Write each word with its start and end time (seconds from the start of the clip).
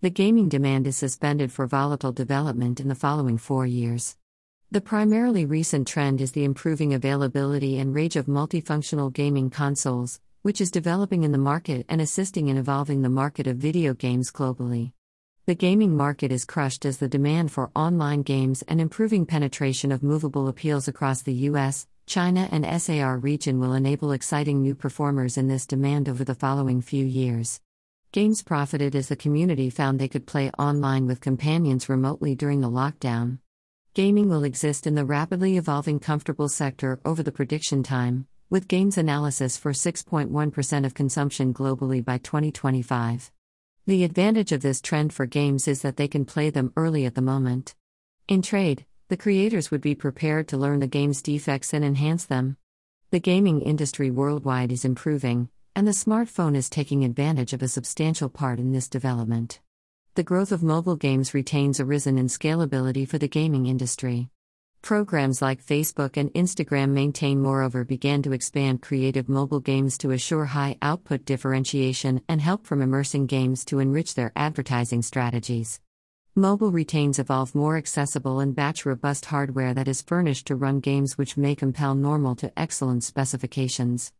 The 0.00 0.10
gaming 0.10 0.48
demand 0.48 0.86
is 0.86 0.96
suspended 0.96 1.50
for 1.50 1.66
volatile 1.66 2.12
development 2.12 2.78
in 2.78 2.86
the 2.86 2.94
following 2.94 3.36
four 3.36 3.66
years. 3.66 4.16
The 4.70 4.80
primarily 4.80 5.44
recent 5.44 5.88
trend 5.88 6.20
is 6.20 6.30
the 6.30 6.44
improving 6.44 6.94
availability 6.94 7.80
and 7.80 7.92
range 7.92 8.14
of 8.14 8.26
multifunctional 8.26 9.12
gaming 9.12 9.50
consoles, 9.50 10.20
which 10.42 10.60
is 10.60 10.70
developing 10.70 11.24
in 11.24 11.32
the 11.32 11.36
market 11.36 11.84
and 11.88 12.00
assisting 12.00 12.46
in 12.46 12.56
evolving 12.56 13.02
the 13.02 13.08
market 13.08 13.48
of 13.48 13.56
video 13.56 13.92
games 13.92 14.30
globally. 14.30 14.92
The 15.46 15.56
gaming 15.56 15.96
market 15.96 16.30
is 16.30 16.44
crushed 16.44 16.84
as 16.84 16.98
the 16.98 17.08
demand 17.08 17.50
for 17.50 17.72
online 17.74 18.22
games 18.22 18.62
and 18.68 18.80
improving 18.80 19.26
penetration 19.26 19.90
of 19.90 20.04
movable 20.04 20.46
appeals 20.46 20.86
across 20.86 21.22
the 21.22 21.34
US, 21.50 21.88
China, 22.06 22.48
and 22.52 22.64
SAR 22.80 23.18
region 23.18 23.58
will 23.58 23.72
enable 23.72 24.12
exciting 24.12 24.62
new 24.62 24.76
performers 24.76 25.36
in 25.36 25.48
this 25.48 25.66
demand 25.66 26.08
over 26.08 26.22
the 26.22 26.36
following 26.36 26.80
few 26.80 27.04
years. 27.04 27.60
Games 28.10 28.42
profited 28.42 28.96
as 28.96 29.08
the 29.08 29.16
community 29.16 29.68
found 29.68 29.98
they 29.98 30.08
could 30.08 30.26
play 30.26 30.50
online 30.58 31.06
with 31.06 31.20
companions 31.20 31.90
remotely 31.90 32.34
during 32.34 32.62
the 32.62 32.70
lockdown. 32.70 33.38
Gaming 33.92 34.30
will 34.30 34.44
exist 34.44 34.86
in 34.86 34.94
the 34.94 35.04
rapidly 35.04 35.58
evolving 35.58 36.00
comfortable 36.00 36.48
sector 36.48 37.00
over 37.04 37.22
the 37.22 37.30
prediction 37.30 37.82
time, 37.82 38.26
with 38.48 38.66
games 38.66 38.96
analysis 38.96 39.58
for 39.58 39.72
6.1% 39.72 40.86
of 40.86 40.94
consumption 40.94 41.52
globally 41.52 42.02
by 42.02 42.16
2025. 42.16 43.30
The 43.86 44.04
advantage 44.04 44.52
of 44.52 44.62
this 44.62 44.80
trend 44.80 45.12
for 45.12 45.26
games 45.26 45.68
is 45.68 45.82
that 45.82 45.98
they 45.98 46.08
can 46.08 46.24
play 46.24 46.48
them 46.48 46.72
early 46.76 47.04
at 47.04 47.14
the 47.14 47.20
moment. 47.20 47.74
In 48.26 48.40
trade, 48.40 48.86
the 49.08 49.18
creators 49.18 49.70
would 49.70 49.82
be 49.82 49.94
prepared 49.94 50.48
to 50.48 50.56
learn 50.56 50.80
the 50.80 50.86
game's 50.86 51.20
defects 51.20 51.74
and 51.74 51.84
enhance 51.84 52.24
them. 52.24 52.56
The 53.10 53.20
gaming 53.20 53.60
industry 53.60 54.10
worldwide 54.10 54.72
is 54.72 54.86
improving, 54.86 55.50
and 55.78 55.86
the 55.86 55.92
smartphone 55.92 56.56
is 56.56 56.68
taking 56.68 57.04
advantage 57.04 57.52
of 57.52 57.62
a 57.62 57.68
substantial 57.68 58.28
part 58.28 58.58
in 58.58 58.72
this 58.72 58.88
development. 58.88 59.60
The 60.16 60.24
growth 60.24 60.50
of 60.50 60.60
mobile 60.60 60.96
games 60.96 61.34
retains 61.34 61.78
a 61.78 61.84
risen 61.84 62.18
in 62.18 62.26
scalability 62.26 63.06
for 63.06 63.16
the 63.16 63.28
gaming 63.28 63.66
industry. 63.66 64.28
Programs 64.82 65.40
like 65.40 65.64
Facebook 65.64 66.16
and 66.16 66.34
Instagram 66.34 66.88
maintain 66.88 67.40
moreover 67.40 67.84
began 67.84 68.22
to 68.22 68.32
expand 68.32 68.82
creative 68.82 69.28
mobile 69.28 69.60
games 69.60 69.96
to 69.98 70.10
assure 70.10 70.46
high 70.46 70.76
output 70.82 71.24
differentiation 71.24 72.22
and 72.28 72.40
help 72.40 72.66
from 72.66 72.82
immersing 72.82 73.26
games 73.26 73.64
to 73.66 73.78
enrich 73.78 74.16
their 74.16 74.32
advertising 74.34 75.02
strategies. 75.02 75.80
Mobile 76.34 76.72
retains 76.72 77.20
evolve 77.20 77.54
more 77.54 77.76
accessible 77.76 78.40
and 78.40 78.52
batch 78.52 78.84
robust 78.84 79.26
hardware 79.26 79.74
that 79.74 79.86
is 79.86 80.02
furnished 80.02 80.48
to 80.48 80.56
run 80.56 80.80
games 80.80 81.16
which 81.16 81.36
may 81.36 81.54
compel 81.54 81.94
normal 81.94 82.34
to 82.34 82.50
excellent 82.58 83.04
specifications. 83.04 84.12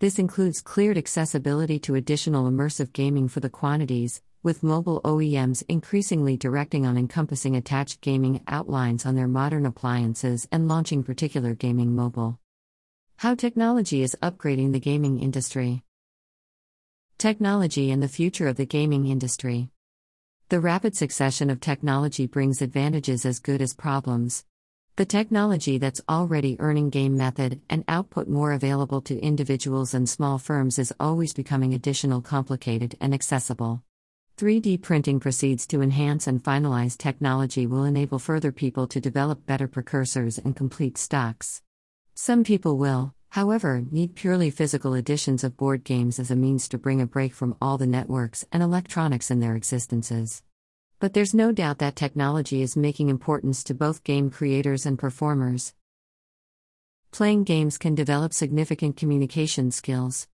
This 0.00 0.18
includes 0.18 0.62
cleared 0.62 0.96
accessibility 0.96 1.78
to 1.80 1.94
additional 1.94 2.50
immersive 2.50 2.94
gaming 2.94 3.28
for 3.28 3.40
the 3.40 3.50
quantities, 3.50 4.22
with 4.42 4.62
mobile 4.62 5.02
OEMs 5.04 5.62
increasingly 5.68 6.38
directing 6.38 6.86
on 6.86 6.96
encompassing 6.96 7.54
attached 7.54 8.00
gaming 8.00 8.40
outlines 8.48 9.04
on 9.04 9.14
their 9.14 9.28
modern 9.28 9.66
appliances 9.66 10.48
and 10.50 10.68
launching 10.68 11.02
particular 11.02 11.54
gaming 11.54 11.94
mobile. 11.94 12.38
How 13.18 13.34
technology 13.34 14.02
is 14.02 14.16
upgrading 14.22 14.72
the 14.72 14.80
gaming 14.80 15.20
industry. 15.20 15.82
Technology 17.18 17.90
and 17.90 18.02
the 18.02 18.08
future 18.08 18.48
of 18.48 18.56
the 18.56 18.64
gaming 18.64 19.06
industry. 19.06 19.68
The 20.48 20.60
rapid 20.60 20.96
succession 20.96 21.50
of 21.50 21.60
technology 21.60 22.26
brings 22.26 22.62
advantages 22.62 23.26
as 23.26 23.38
good 23.38 23.60
as 23.60 23.74
problems. 23.74 24.46
The 25.00 25.06
technology 25.06 25.78
that's 25.78 26.02
already 26.10 26.60
earning 26.60 26.90
game 26.90 27.16
method 27.16 27.62
and 27.70 27.84
output 27.88 28.28
more 28.28 28.52
available 28.52 29.00
to 29.08 29.18
individuals 29.18 29.94
and 29.94 30.06
small 30.06 30.36
firms 30.36 30.78
is 30.78 30.92
always 31.00 31.32
becoming 31.32 31.72
additional 31.72 32.20
complicated 32.20 32.96
and 33.00 33.14
accessible. 33.14 33.82
3D 34.36 34.82
printing 34.82 35.18
proceeds 35.18 35.66
to 35.68 35.80
enhance 35.80 36.26
and 36.26 36.44
finalize 36.44 36.98
technology 36.98 37.66
will 37.66 37.84
enable 37.84 38.18
further 38.18 38.52
people 38.52 38.86
to 38.88 39.00
develop 39.00 39.46
better 39.46 39.66
precursors 39.66 40.36
and 40.36 40.54
complete 40.54 40.98
stocks. 40.98 41.62
Some 42.14 42.44
people 42.44 42.76
will, 42.76 43.14
however, 43.30 43.82
need 43.90 44.14
purely 44.14 44.50
physical 44.50 44.92
editions 44.92 45.42
of 45.42 45.56
board 45.56 45.82
games 45.82 46.18
as 46.18 46.30
a 46.30 46.36
means 46.36 46.68
to 46.68 46.76
bring 46.76 47.00
a 47.00 47.06
break 47.06 47.32
from 47.32 47.56
all 47.58 47.78
the 47.78 47.86
networks 47.86 48.44
and 48.52 48.62
electronics 48.62 49.30
in 49.30 49.40
their 49.40 49.56
existences. 49.56 50.42
But 51.00 51.14
there's 51.14 51.32
no 51.32 51.50
doubt 51.50 51.78
that 51.78 51.96
technology 51.96 52.60
is 52.60 52.76
making 52.76 53.08
importance 53.08 53.64
to 53.64 53.74
both 53.74 54.04
game 54.04 54.30
creators 54.30 54.84
and 54.84 54.98
performers. 54.98 55.72
Playing 57.10 57.44
games 57.44 57.78
can 57.78 57.94
develop 57.94 58.34
significant 58.34 58.98
communication 58.98 59.70
skills. 59.70 60.28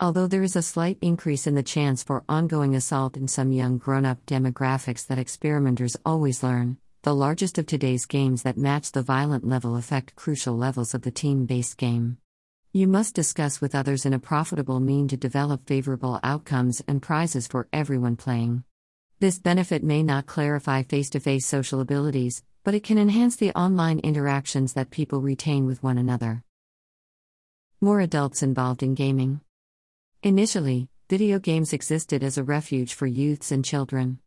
Although 0.00 0.26
there 0.26 0.42
is 0.42 0.56
a 0.56 0.62
slight 0.62 0.98
increase 1.00 1.46
in 1.46 1.54
the 1.54 1.62
chance 1.62 2.02
for 2.02 2.24
ongoing 2.28 2.74
assault 2.74 3.16
in 3.16 3.28
some 3.28 3.52
young 3.52 3.78
grown 3.78 4.04
up 4.04 4.26
demographics 4.26 5.06
that 5.06 5.20
experimenters 5.20 5.96
always 6.04 6.42
learn, 6.42 6.78
the 7.02 7.14
largest 7.14 7.56
of 7.56 7.66
today's 7.66 8.04
games 8.04 8.42
that 8.42 8.58
match 8.58 8.90
the 8.90 9.02
violent 9.02 9.46
level 9.46 9.76
affect 9.76 10.16
crucial 10.16 10.56
levels 10.56 10.92
of 10.94 11.02
the 11.02 11.12
team 11.12 11.46
based 11.46 11.76
game. 11.76 12.18
You 12.72 12.88
must 12.88 13.14
discuss 13.14 13.60
with 13.60 13.76
others 13.76 14.04
in 14.04 14.12
a 14.12 14.18
profitable 14.18 14.80
mean 14.80 15.06
to 15.06 15.16
develop 15.16 15.68
favorable 15.68 16.18
outcomes 16.24 16.82
and 16.88 17.00
prizes 17.00 17.46
for 17.46 17.68
everyone 17.72 18.16
playing. 18.16 18.64
This 19.24 19.38
benefit 19.38 19.82
may 19.82 20.02
not 20.02 20.26
clarify 20.26 20.82
face 20.82 21.08
to 21.08 21.18
face 21.18 21.46
social 21.46 21.80
abilities, 21.80 22.42
but 22.62 22.74
it 22.74 22.84
can 22.84 22.98
enhance 22.98 23.36
the 23.36 23.52
online 23.52 23.98
interactions 24.00 24.74
that 24.74 24.90
people 24.90 25.22
retain 25.22 25.64
with 25.64 25.82
one 25.82 25.96
another. 25.96 26.44
More 27.80 28.00
adults 28.00 28.42
involved 28.42 28.82
in 28.82 28.94
gaming. 28.94 29.40
Initially, 30.22 30.90
video 31.08 31.38
games 31.38 31.72
existed 31.72 32.22
as 32.22 32.36
a 32.36 32.44
refuge 32.44 32.92
for 32.92 33.06
youths 33.06 33.50
and 33.50 33.64
children. 33.64 34.18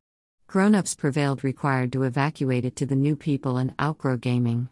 Grown 0.48 0.74
ups 0.74 0.96
prevailed 0.96 1.44
required 1.44 1.94
to 1.94 2.02
evacuate 2.02 2.66
it 2.66 2.76
to 2.78 2.88
the 2.88 2.96
new 2.96 3.16
people 3.16 3.58
and 3.58 3.76
outgrow 3.80 4.18
gaming. 4.18 4.68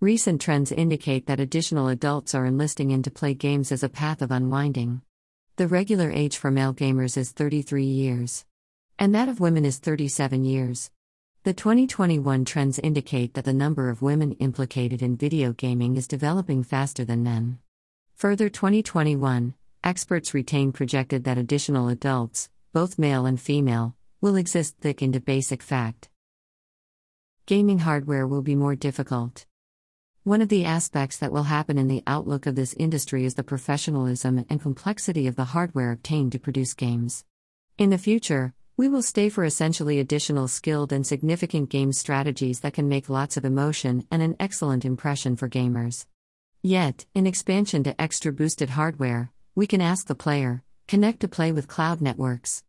Recent 0.00 0.40
trends 0.40 0.72
indicate 0.72 1.26
that 1.26 1.38
additional 1.38 1.86
adults 1.86 2.34
are 2.34 2.44
enlisting 2.44 2.90
in 2.90 3.04
to 3.04 3.10
play 3.12 3.34
games 3.34 3.70
as 3.70 3.84
a 3.84 3.88
path 3.88 4.20
of 4.20 4.32
unwinding. 4.32 5.02
The 5.58 5.68
regular 5.68 6.10
age 6.10 6.38
for 6.38 6.50
male 6.50 6.74
gamers 6.74 7.16
is 7.16 7.30
33 7.30 7.84
years, 7.84 8.44
and 9.00 9.14
that 9.14 9.30
of 9.30 9.40
women 9.40 9.64
is 9.64 9.78
37 9.78 10.44
years. 10.44 10.90
The 11.44 11.54
2021 11.54 12.44
trends 12.44 12.78
indicate 12.78 13.32
that 13.32 13.46
the 13.46 13.54
number 13.54 13.88
of 13.88 14.02
women 14.02 14.32
implicated 14.32 15.00
in 15.00 15.16
video 15.16 15.54
gaming 15.54 15.96
is 15.96 16.06
developing 16.06 16.62
faster 16.62 17.02
than 17.02 17.22
men. 17.22 17.58
Further 18.16 18.50
2021, 18.50 19.54
Experts 19.82 20.34
retain 20.34 20.70
projected 20.72 21.24
that 21.24 21.38
additional 21.38 21.88
adults, 21.88 22.50
both 22.74 22.98
male 22.98 23.24
and 23.24 23.40
female, 23.40 23.96
will 24.20 24.36
exist 24.36 24.76
thick 24.82 25.00
into 25.00 25.18
basic 25.18 25.62
fact. 25.62 26.10
Gaming 27.46 27.78
hardware 27.78 28.26
will 28.26 28.42
be 28.42 28.54
more 28.54 28.74
difficult. 28.74 29.46
One 30.24 30.42
of 30.42 30.50
the 30.50 30.66
aspects 30.66 31.16
that 31.16 31.32
will 31.32 31.44
happen 31.44 31.78
in 31.78 31.88
the 31.88 32.02
outlook 32.06 32.44
of 32.44 32.54
this 32.54 32.74
industry 32.74 33.24
is 33.24 33.36
the 33.36 33.42
professionalism 33.42 34.44
and 34.50 34.60
complexity 34.60 35.26
of 35.26 35.36
the 35.36 35.46
hardware 35.56 35.90
obtained 35.90 36.32
to 36.32 36.38
produce 36.38 36.74
games. 36.74 37.24
In 37.78 37.88
the 37.88 37.96
future, 37.96 38.52
we 38.80 38.88
will 38.88 39.02
stay 39.02 39.28
for 39.28 39.44
essentially 39.44 40.00
additional 40.00 40.48
skilled 40.48 40.90
and 40.90 41.06
significant 41.06 41.68
game 41.68 41.92
strategies 41.92 42.60
that 42.60 42.72
can 42.72 42.88
make 42.88 43.10
lots 43.10 43.36
of 43.36 43.44
emotion 43.44 44.06
and 44.10 44.22
an 44.22 44.34
excellent 44.40 44.86
impression 44.86 45.36
for 45.36 45.50
gamers. 45.50 46.06
Yet, 46.62 47.04
in 47.14 47.26
expansion 47.26 47.84
to 47.84 48.00
extra 48.00 48.32
boosted 48.32 48.70
hardware, 48.70 49.32
we 49.54 49.66
can 49.66 49.82
ask 49.82 50.06
the 50.06 50.14
player, 50.14 50.62
connect 50.88 51.20
to 51.20 51.28
play 51.28 51.52
with 51.52 51.68
cloud 51.68 52.00
networks. 52.00 52.64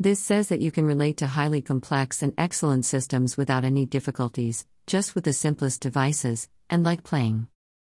This 0.00 0.18
says 0.18 0.48
that 0.48 0.60
you 0.60 0.72
can 0.72 0.84
relate 0.84 1.18
to 1.18 1.28
highly 1.28 1.62
complex 1.62 2.24
and 2.24 2.34
excellent 2.36 2.84
systems 2.84 3.36
without 3.36 3.64
any 3.64 3.86
difficulties, 3.86 4.66
just 4.88 5.14
with 5.14 5.22
the 5.22 5.32
simplest 5.32 5.80
devices, 5.80 6.48
and 6.70 6.82
like 6.82 7.04
playing. 7.04 7.46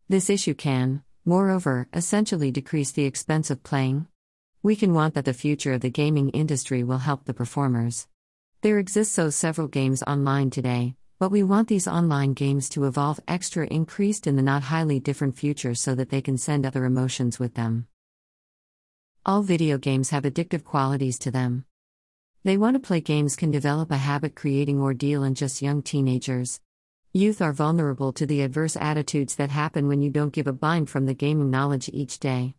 This 0.09 0.31
issue 0.31 0.55
can, 0.55 1.03
moreover, 1.27 1.87
essentially 1.93 2.51
decrease 2.51 2.93
the 2.93 3.05
expense 3.05 3.51
of 3.51 3.63
playing. 3.63 4.07
We 4.61 4.75
can 4.75 4.93
want 4.93 5.15
that 5.15 5.25
the 5.25 5.35
future 5.35 5.73
of 5.75 5.83
the 5.83 5.91
gaming 5.91 6.31
industry 6.31 6.83
will 6.83 6.99
help 6.99 7.25
the 7.25 7.33
performers. 7.33 8.09
There 8.63 8.81
exist 8.81 9.13
so 9.13 9.31
several 9.31 9.69
games 9.69 10.03
online 10.03 10.51
today, 10.51 10.97
but 11.21 11.31
we 11.31 11.45
want 11.45 11.69
these 11.69 11.87
online 11.87 12.33
games 12.33 12.69
to 12.71 12.85
evolve 12.85 13.21
extra 13.29 13.69
increased 13.69 14.27
in 14.27 14.35
the 14.35 14.43
not 14.43 14.65
highly 14.65 14.99
different 14.99 15.39
future 15.39 15.77
so 15.77 15.95
that 15.95 16.11
they 16.11 16.21
can 16.21 16.37
send 16.37 16.67
other 16.67 16.85
emotions 16.85 17.39
with 17.39 17.55
them. 17.55 17.87
All 19.25 19.43
video 19.43 19.79
games 19.79 20.11
have 20.11 20.25
addictive 20.25 20.65
qualities 20.65 21.21
to 21.21 21.31
them. 21.31 21.65
They 22.43 22.57
want 22.57 22.75
to 22.75 22.81
play 22.81 23.01
games 23.01 23.37
can 23.37 23.53
develop 23.53 23.93
a 23.93 23.97
habit 23.97 24.35
creating 24.35 24.81
ordeal 24.81 25.23
in 25.23 25.37
just 25.37 25.63
young 25.63 25.83
teenagers. 25.83 26.61
Youth 27.13 27.41
are 27.41 27.53
vulnerable 27.53 28.13
to 28.15 28.27
the 28.27 28.43
adverse 28.43 28.77
attitudes 28.77 29.37
that 29.37 29.51
happen 29.51 29.87
when 29.87 30.03
you 30.03 30.11
don't 30.11 30.33
give 30.33 30.49
a 30.49 30.53
bind 30.53 30.91
from 30.91 31.07
the 31.07 31.15
gaming 31.15 31.49
knowledge 31.49 31.89
each 31.93 32.19
day. 32.19 32.57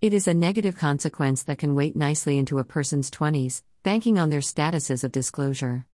It 0.00 0.14
is 0.14 0.28
a 0.28 0.34
negative 0.34 0.76
consequence 0.76 1.42
that 1.42 1.58
can 1.58 1.74
weight 1.74 1.96
nicely 1.96 2.38
into 2.38 2.60
a 2.60 2.64
person's 2.64 3.10
20s, 3.10 3.64
banking 3.82 4.16
on 4.16 4.30
their 4.30 4.38
statuses 4.38 5.02
of 5.02 5.10
disclosure. 5.10 5.86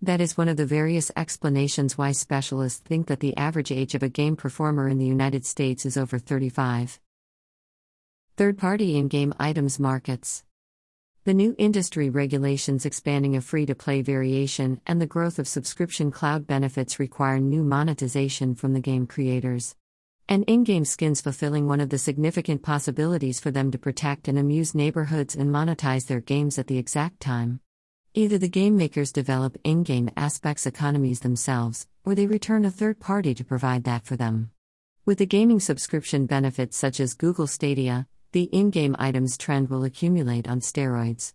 That 0.00 0.20
is 0.20 0.38
one 0.38 0.46
of 0.46 0.56
the 0.56 0.64
various 0.64 1.10
explanations 1.16 1.98
why 1.98 2.12
specialists 2.12 2.78
think 2.78 3.08
that 3.08 3.18
the 3.18 3.36
average 3.36 3.72
age 3.72 3.96
of 3.96 4.04
a 4.04 4.08
game 4.08 4.36
performer 4.36 4.88
in 4.88 4.98
the 4.98 5.06
United 5.06 5.44
States 5.44 5.84
is 5.84 5.96
over 5.96 6.20
35. 6.20 7.00
Third 8.36 8.58
party 8.58 8.96
in 8.96 9.08
game 9.08 9.34
items 9.40 9.80
markets. 9.80 10.44
The 11.24 11.34
new 11.34 11.56
industry 11.58 12.10
regulations 12.10 12.86
expanding 12.86 13.34
a 13.34 13.40
free 13.40 13.66
to 13.66 13.74
play 13.74 14.02
variation 14.02 14.80
and 14.86 15.00
the 15.00 15.06
growth 15.08 15.40
of 15.40 15.48
subscription 15.48 16.12
cloud 16.12 16.46
benefits 16.46 17.00
require 17.00 17.40
new 17.40 17.64
monetization 17.64 18.54
from 18.54 18.72
the 18.72 18.80
game 18.80 19.08
creators. 19.08 19.74
And 20.30 20.44
in 20.44 20.62
game 20.62 20.84
skins 20.84 21.22
fulfilling 21.22 21.66
one 21.66 21.80
of 21.80 21.88
the 21.88 21.96
significant 21.96 22.62
possibilities 22.62 23.40
for 23.40 23.50
them 23.50 23.70
to 23.70 23.78
protect 23.78 24.28
and 24.28 24.38
amuse 24.38 24.74
neighborhoods 24.74 25.34
and 25.34 25.50
monetize 25.50 26.06
their 26.06 26.20
games 26.20 26.58
at 26.58 26.66
the 26.66 26.76
exact 26.76 27.20
time. 27.20 27.60
Either 28.12 28.36
the 28.36 28.48
game 28.48 28.76
makers 28.76 29.10
develop 29.10 29.56
in 29.64 29.84
game 29.84 30.10
aspects 30.18 30.66
economies 30.66 31.20
themselves, 31.20 31.86
or 32.04 32.14
they 32.14 32.26
return 32.26 32.66
a 32.66 32.70
third 32.70 33.00
party 33.00 33.34
to 33.34 33.44
provide 33.44 33.84
that 33.84 34.04
for 34.04 34.16
them. 34.16 34.50
With 35.06 35.16
the 35.16 35.24
gaming 35.24 35.60
subscription 35.60 36.26
benefits 36.26 36.76
such 36.76 37.00
as 37.00 37.14
Google 37.14 37.46
Stadia, 37.46 38.06
the 38.32 38.44
in 38.44 38.68
game 38.68 38.96
items 38.98 39.38
trend 39.38 39.70
will 39.70 39.84
accumulate 39.84 40.46
on 40.46 40.60
steroids. 40.60 41.32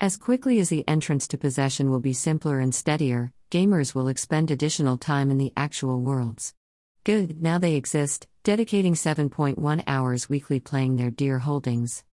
As 0.00 0.16
quickly 0.16 0.58
as 0.60 0.70
the 0.70 0.88
entrance 0.88 1.28
to 1.28 1.36
possession 1.36 1.90
will 1.90 2.00
be 2.00 2.14
simpler 2.14 2.58
and 2.60 2.74
steadier, 2.74 3.32
gamers 3.50 3.94
will 3.94 4.08
expend 4.08 4.50
additional 4.50 4.96
time 4.96 5.30
in 5.30 5.36
the 5.36 5.52
actual 5.58 6.00
worlds. 6.00 6.54
Good, 7.02 7.40
now 7.40 7.56
they 7.56 7.76
exist, 7.76 8.26
dedicating 8.44 8.92
7.1 8.92 9.82
hours 9.86 10.28
weekly 10.28 10.60
playing 10.60 10.96
their 10.96 11.10
dear 11.10 11.38
holdings. 11.38 12.04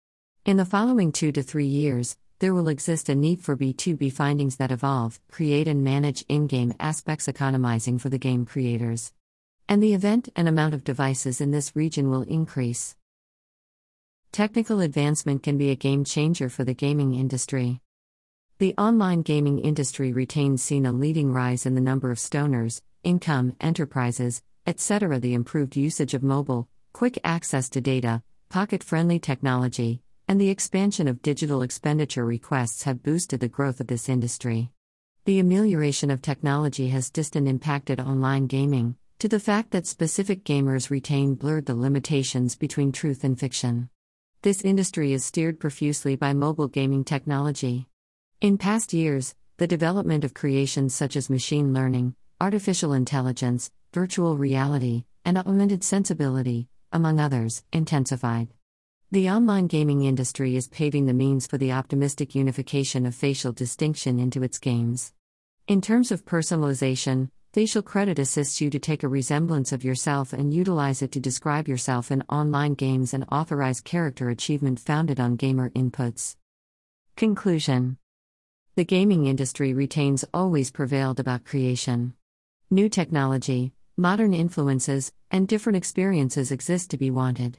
In 0.45 0.59
the 0.59 0.65
following 0.65 1.11
two 1.11 1.33
to 1.33 1.43
three 1.43 1.67
years, 1.67 2.17
there 2.39 2.55
will 2.55 2.69
exist 2.69 3.09
a 3.09 3.17
need 3.17 3.41
for 3.43 3.57
B2B 3.57 4.13
findings 4.13 4.57
that 4.57 4.71
evolve, 4.71 5.19
create, 5.29 5.67
and 5.67 5.83
manage 5.83 6.25
in 6.29 6.47
game 6.47 6.73
aspects, 6.79 7.27
economizing 7.27 7.99
for 7.99 8.11
the 8.11 8.19
game 8.19 8.47
creators. 8.47 9.13
And 9.69 9.83
the 9.83 9.93
event 9.93 10.29
and 10.37 10.47
amount 10.47 10.73
of 10.73 10.85
devices 10.85 11.41
in 11.41 11.51
this 11.51 11.75
region 11.75 12.09
will 12.09 12.23
increase. 12.23 12.95
Technical 14.31 14.81
advancement 14.81 15.43
can 15.43 15.59
be 15.59 15.71
a 15.71 15.77
game 15.77 16.05
changer 16.05 16.49
for 16.49 16.63
the 16.63 16.75
gaming 16.75 17.13
industry. 17.13 17.81
The 18.59 18.75
online 18.79 19.23
gaming 19.23 19.59
industry 19.59 20.13
retains 20.13 20.63
seen 20.63 20.87
a 20.87 20.93
leading 20.93 21.33
rise 21.33 21.67
in 21.67 21.75
the 21.75 21.81
number 21.81 22.13
of 22.13 22.19
stoners, 22.19 22.83
income, 23.03 23.57
enterprises, 23.61 24.43
etc. 24.67 25.19
The 25.19 25.35
improved 25.35 25.77
usage 25.77 26.15
of 26.15 26.23
mobile, 26.23 26.69
quick 26.93 27.19
access 27.25 27.69
to 27.71 27.81
data, 27.81 28.23
pocket 28.49 28.83
friendly 28.83 29.19
technology, 29.19 30.03
and 30.29 30.41
the 30.41 30.51
expansion 30.51 31.07
of 31.09 31.23
digital 31.23 31.63
expenditure 31.63 32.25
requests 32.25 32.83
have 32.83 33.03
boosted 33.03 33.41
the 33.41 33.49
growth 33.49 33.81
of 33.81 33.87
this 33.87 34.09
industry. 34.09 34.71
The 35.25 35.39
amelioration 35.39 36.11
of 36.11 36.23
technology 36.23 36.89
has 36.89 37.11
distant 37.11 37.49
impacted 37.49 38.01
online 38.01 38.47
gaming, 38.47 38.97
to 39.19 39.29
the 39.29 39.41
fact 39.41 39.71
that 39.71 39.87
specific 39.87 40.45
gamers 40.45 40.91
retain 40.91 41.35
blurred 41.35 41.67
the 41.67 41.75
limitations 41.75 42.55
between 42.55 42.93
truth 42.93 43.25
and 43.25 43.39
fiction. 43.39 43.89
This 44.43 44.63
industry 44.63 45.13
is 45.13 45.25
steered 45.25 45.59
profusely 45.59 46.17
by 46.17 46.33
mobile 46.33 46.69
gaming 46.69 47.03
technology. 47.03 47.87
In 48.41 48.59
past 48.59 48.93
years, 48.93 49.35
the 49.57 49.67
development 49.67 50.23
of 50.23 50.35
creations 50.35 50.95
such 50.95 51.17
as 51.17 51.31
machine 51.31 51.73
learning, 51.73 52.15
artificial 52.41 52.93
intelligence, 52.93 53.71
virtual 53.97 54.37
reality, 54.37 55.05
and 55.25 55.39
augmented 55.39 55.83
sensibility, 55.83 56.69
among 56.93 57.19
others, 57.19 57.65
intensified. 57.73 58.47
The 59.11 59.31
online 59.31 59.69
gaming 59.69 60.05
industry 60.05 60.55
is 60.55 60.69
paving 60.69 61.07
the 61.07 61.15
means 61.15 61.47
for 61.47 61.57
the 61.57 61.73
optimistic 61.73 62.35
unification 62.35 63.07
of 63.07 63.15
facial 63.15 63.53
distinction 63.53 64.19
into 64.19 64.43
its 64.43 64.59
games. 64.59 65.15
In 65.67 65.81
terms 65.81 66.13
of 66.13 66.27
personalization, 66.27 67.31
Facial 67.55 67.81
credit 67.81 68.19
assists 68.19 68.61
you 68.61 68.69
to 68.69 68.79
take 68.79 69.03
a 69.03 69.09
resemblance 69.09 69.73
of 69.73 69.83
yourself 69.83 70.35
and 70.35 70.53
utilize 70.53 71.01
it 71.01 71.11
to 71.13 71.21
describe 71.21 71.67
yourself 71.67 72.11
in 72.11 72.23
online 72.29 72.75
games 72.75 73.15
and 73.15 73.25
authorize 73.33 73.81
character 73.81 74.29
achievement 74.29 74.79
founded 74.79 75.19
on 75.19 75.37
gamer 75.37 75.71
inputs. 75.71 76.37
Conclusion 77.17 77.97
The 78.75 78.85
gaming 78.85 79.25
industry 79.25 79.73
retains 79.73 80.23
always 80.35 80.71
prevailed 80.71 81.19
about 81.19 81.47
creation. 81.47 82.13
New 82.69 82.91
technology, 82.91 83.73
modern 83.99 84.35
influences, 84.35 85.11
and 85.31 85.49
different 85.49 85.77
experiences 85.77 86.53
exist 86.53 86.91
to 86.91 86.99
be 86.99 87.11
wanted. 87.11 87.59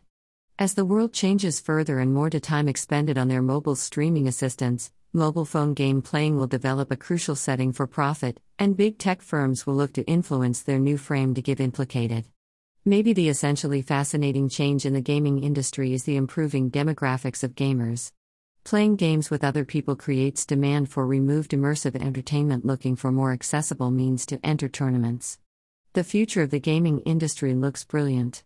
As 0.59 0.75
the 0.75 0.85
world 0.85 1.11
changes 1.11 1.59
further 1.59 1.99
and 1.99 2.13
more 2.13 2.29
to 2.29 2.39
time 2.39 2.67
expended 2.67 3.17
on 3.17 3.27
their 3.27 3.41
mobile 3.41 3.75
streaming 3.75 4.27
assistants, 4.27 4.91
mobile 5.13 5.45
phone 5.45 5.73
game 5.73 5.99
playing 5.99 6.37
will 6.37 6.45
develop 6.45 6.91
a 6.91 6.95
crucial 6.95 7.35
setting 7.35 7.73
for 7.73 7.87
profit, 7.87 8.39
and 8.59 8.77
big 8.77 8.99
tech 8.99 9.23
firms 9.23 9.65
will 9.65 9.73
look 9.73 9.93
to 9.93 10.03
influence 10.03 10.61
their 10.61 10.77
new 10.77 10.97
frame 10.97 11.33
to 11.33 11.41
give 11.41 11.59
implicated. 11.59 12.25
Maybe 12.85 13.13
the 13.13 13.29
essentially 13.29 13.81
fascinating 13.81 14.47
change 14.47 14.85
in 14.85 14.93
the 14.93 15.01
gaming 15.01 15.43
industry 15.43 15.91
is 15.93 16.03
the 16.03 16.17
improving 16.17 16.69
demographics 16.69 17.43
of 17.43 17.55
gamers. 17.55 18.11
Playing 18.63 18.95
games 18.95 19.31
with 19.31 19.43
other 19.43 19.65
people 19.65 19.95
creates 19.95 20.45
demand 20.45 20.89
for 20.89 21.07
removed 21.07 21.49
immersive 21.49 21.95
entertainment 21.99 22.63
looking 22.63 22.95
for 22.95 23.11
more 23.11 23.31
accessible 23.31 23.89
means 23.89 24.23
to 24.27 24.39
enter 24.43 24.69
tournaments. 24.69 25.39
The 25.97 26.03
future 26.03 26.43
of 26.43 26.51
the 26.51 26.59
gaming 26.59 26.99
industry 27.07 27.55
looks 27.55 27.83
brilliant. 27.83 28.43